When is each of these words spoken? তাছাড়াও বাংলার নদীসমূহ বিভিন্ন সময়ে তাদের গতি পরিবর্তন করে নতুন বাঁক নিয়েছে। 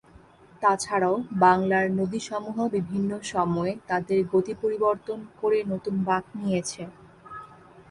তাছাড়াও 0.61 1.15
বাংলার 1.41 1.85
নদীসমূহ 1.99 2.57
বিভিন্ন 2.75 3.11
সময়ে 3.31 3.73
তাদের 3.89 4.19
গতি 4.33 4.53
পরিবর্তন 4.61 5.19
করে 5.39 5.59
নতুন 5.71 5.95
বাঁক 6.07 6.23
নিয়েছে। 6.37 6.83